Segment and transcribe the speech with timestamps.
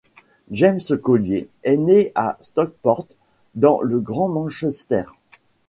[0.49, 3.05] James-Collier est né à Stockport,
[3.53, 5.03] dans le Grand Manchester.